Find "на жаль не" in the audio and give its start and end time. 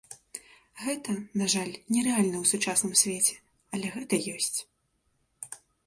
1.41-2.01